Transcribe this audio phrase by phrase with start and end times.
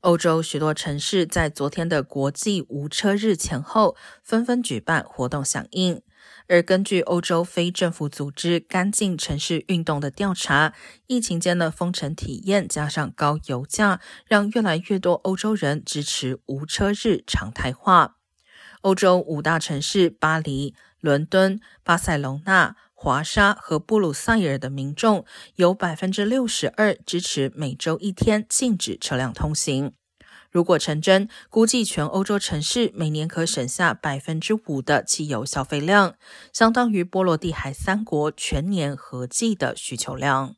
[0.00, 6.00] 欧洲许多城市在昨天的国际无车日前后纷纷举办活动响应。
[6.48, 10.72] 而根据欧洲非政府组织“干净城市运动”的调查，
[11.06, 18.16] 疫情间的封城体验加上高油价，让越来越多欧洲人支持无车日常态化。
[18.80, 22.74] 欧洲五大城市巴黎、伦敦、巴塞隆纳。
[23.02, 25.24] 华沙和布鲁塞尔的民众
[25.54, 29.94] 有百分之六十二支持每周一天禁止车辆通行。
[30.50, 36.16] 如果成真，估计全欧洲城市每年可省下百分之五的汽油消费量，
[36.52, 40.56] 相当于波罗的海三国全年合计的需求量。